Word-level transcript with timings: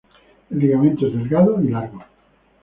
El 0.49 0.57
ligamento 0.57 1.05
es 1.05 1.13
delgado 1.13 1.61
y 1.63 1.67
largo. 1.67 2.03